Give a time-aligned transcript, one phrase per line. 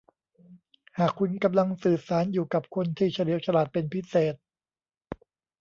[0.97, 4.35] หากคุณกำลังสื่อสารอยู่กับคนที่เฉลียวฉลาดเป็นพิเศษ